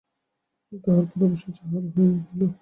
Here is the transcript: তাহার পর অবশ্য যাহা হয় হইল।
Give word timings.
তাহার 0.83 1.05
পর 1.09 1.19
অবশ্য 1.27 1.45
যাহা 1.57 1.69
হয় 1.75 1.89
হইল। 1.95 2.41